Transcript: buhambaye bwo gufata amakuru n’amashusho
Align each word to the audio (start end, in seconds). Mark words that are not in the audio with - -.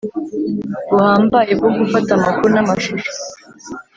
buhambaye 0.89 1.51
bwo 1.59 1.69
gufata 1.77 2.11
amakuru 2.17 2.51
n’amashusho 2.53 3.11